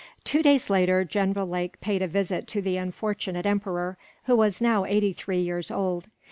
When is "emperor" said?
3.45-3.99